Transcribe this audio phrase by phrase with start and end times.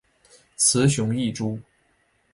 [0.57, 1.59] 雄雌异株。